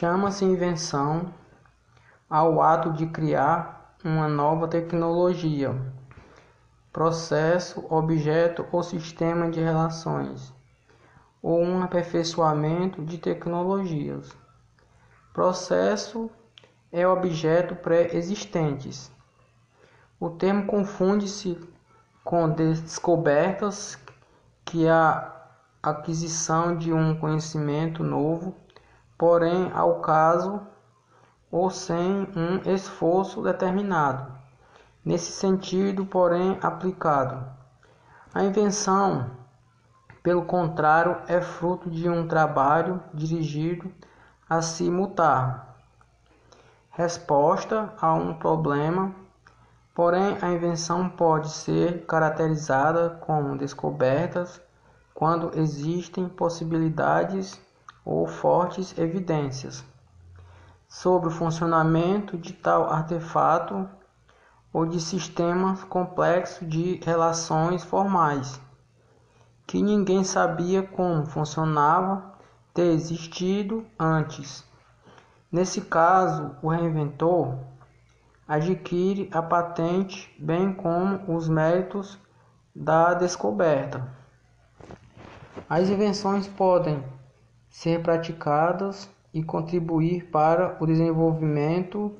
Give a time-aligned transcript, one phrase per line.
[0.00, 1.30] Chama-se invenção
[2.26, 5.78] ao ato de criar uma nova tecnologia,
[6.90, 10.54] processo, objeto ou sistema de relações,
[11.42, 14.34] ou um aperfeiçoamento de tecnologias.
[15.34, 16.30] Processo
[16.90, 19.12] é objeto pré-existentes.
[20.18, 21.60] O termo confunde-se
[22.24, 23.98] com descobertas,
[24.64, 25.30] que é a
[25.82, 28.56] aquisição de um conhecimento novo,
[29.20, 30.62] porém ao caso
[31.52, 34.32] ou sem um esforço determinado.
[35.04, 37.44] Nesse sentido, porém, aplicado.
[38.32, 39.30] A invenção,
[40.22, 43.92] pelo contrário, é fruto de um trabalho dirigido
[44.48, 45.76] a se mutar.
[46.88, 49.14] Resposta a um problema,
[49.94, 54.62] porém, a invenção pode ser caracterizada como descobertas
[55.12, 57.60] quando existem possibilidades
[58.04, 59.84] ou fortes evidências
[60.88, 63.88] sobre o funcionamento de tal artefato
[64.72, 68.60] ou de sistemas complexos de relações formais
[69.70, 72.34] que ninguém sabia como funcionava
[72.74, 74.64] ter existido antes.
[75.52, 77.56] Nesse caso, o reinventor
[78.48, 82.18] adquire a patente, bem como os méritos
[82.74, 84.08] da descoberta.
[85.68, 87.04] As invenções podem
[87.70, 92.12] ser praticadas e contribuir para o desenvolvimento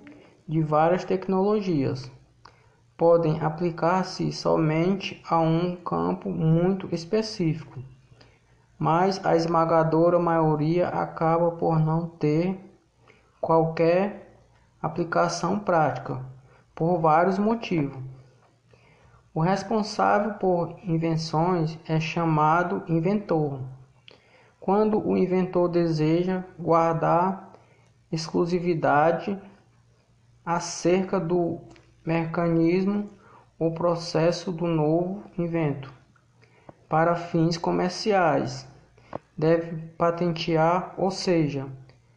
[0.48, 2.10] de várias tecnologias.
[2.96, 7.82] Podem aplicar-se somente a um campo muito específico,
[8.78, 12.58] mas a esmagadora maioria acaba por não ter
[13.40, 14.38] qualquer
[14.80, 16.24] aplicação prática,
[16.74, 17.98] por vários motivos.
[19.32, 23.60] O responsável por invenções é chamado inventor.
[24.60, 27.54] Quando o inventor deseja guardar
[28.12, 29.40] exclusividade
[30.44, 31.58] acerca do
[32.04, 33.08] mecanismo
[33.58, 35.90] ou processo do novo invento
[36.90, 38.68] para fins comerciais,
[39.36, 41.66] deve patentear, ou seja,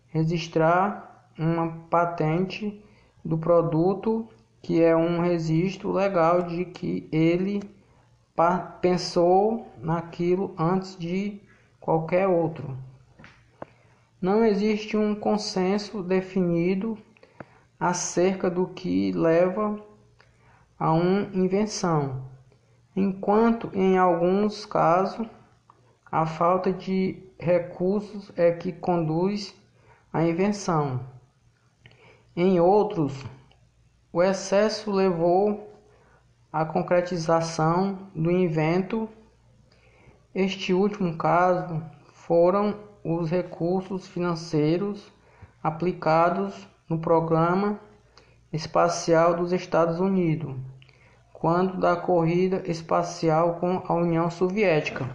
[0.09, 2.83] registrar uma patente
[3.23, 4.27] do produto
[4.61, 7.61] que é um registro legal de que ele
[8.81, 11.41] pensou naquilo antes de
[11.83, 12.77] qualquer outro.
[14.21, 16.97] Não existe um consenso definido
[17.77, 19.77] acerca do que leva
[20.79, 22.23] a uma invenção,
[22.95, 25.27] enquanto em alguns casos
[26.09, 29.53] a falta de recursos é que conduz
[30.13, 31.01] à invenção.
[32.33, 33.25] Em outros,
[34.13, 35.69] o excesso levou
[36.49, 39.09] à concretização do invento
[40.35, 41.83] este último caso
[42.13, 45.11] foram os recursos financeiros
[45.61, 47.79] aplicados no Programa
[48.51, 50.55] Espacial dos Estados Unidos,
[51.31, 55.05] quando da corrida espacial com a União Soviética.